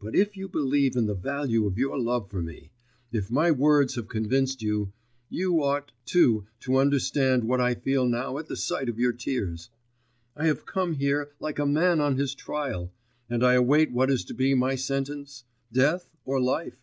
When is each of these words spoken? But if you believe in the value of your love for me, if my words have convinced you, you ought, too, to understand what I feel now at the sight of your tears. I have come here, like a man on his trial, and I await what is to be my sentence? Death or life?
But 0.00 0.16
if 0.16 0.34
you 0.34 0.48
believe 0.48 0.96
in 0.96 1.04
the 1.04 1.14
value 1.14 1.66
of 1.66 1.76
your 1.76 1.98
love 1.98 2.30
for 2.30 2.40
me, 2.40 2.70
if 3.12 3.30
my 3.30 3.50
words 3.50 3.96
have 3.96 4.08
convinced 4.08 4.62
you, 4.62 4.94
you 5.28 5.62
ought, 5.62 5.92
too, 6.06 6.46
to 6.60 6.78
understand 6.78 7.44
what 7.44 7.60
I 7.60 7.74
feel 7.74 8.06
now 8.06 8.38
at 8.38 8.46
the 8.46 8.56
sight 8.56 8.88
of 8.88 8.98
your 8.98 9.12
tears. 9.12 9.68
I 10.34 10.46
have 10.46 10.64
come 10.64 10.94
here, 10.94 11.32
like 11.38 11.58
a 11.58 11.66
man 11.66 12.00
on 12.00 12.16
his 12.16 12.34
trial, 12.34 12.94
and 13.28 13.44
I 13.44 13.56
await 13.56 13.92
what 13.92 14.10
is 14.10 14.24
to 14.24 14.34
be 14.34 14.54
my 14.54 14.74
sentence? 14.74 15.44
Death 15.70 16.08
or 16.24 16.40
life? 16.40 16.80